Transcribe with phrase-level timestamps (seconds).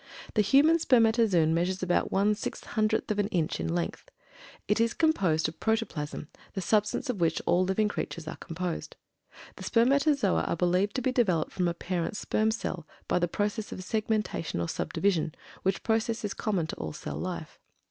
[0.33, 4.09] The human spermatozoon measures about one six hundredth of an inch in length.
[4.67, 8.95] It is composed of protoplasm, the substance of which all living creatures are composed.
[9.57, 13.71] The spermatozoa are believed to be developed from a parent sperm cell, by the process
[13.71, 17.59] of segmentation or subdivision, which process is common to all cell life.